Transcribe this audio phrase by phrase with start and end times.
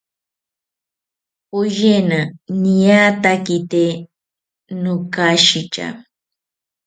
[1.49, 2.19] Poyena
[2.61, 3.83] niatakite
[4.81, 5.85] nokashitya